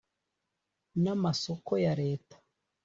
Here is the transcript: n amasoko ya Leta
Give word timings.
n 1.03 1.05
amasoko 1.13 1.71
ya 1.85 1.93
Leta 2.01 2.35